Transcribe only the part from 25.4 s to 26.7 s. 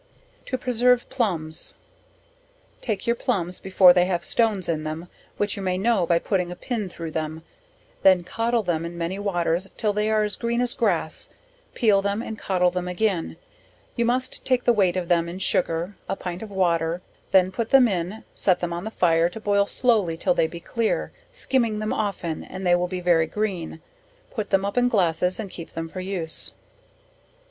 keep them for use.